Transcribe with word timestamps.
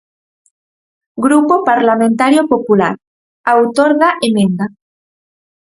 Grupo 1.25 1.53
Parlamentario 1.69 2.41
Popular, 2.53 2.93
autor 3.55 3.89
da 4.01 4.09
emenda. 4.27 4.65